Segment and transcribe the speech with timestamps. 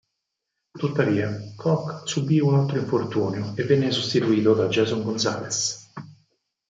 [0.71, 5.91] Tuttavia, Koch subì un altro infortunio e venne sostituito da Jason Gonzales.